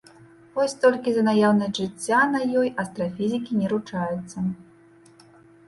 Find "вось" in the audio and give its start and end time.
0.55-0.73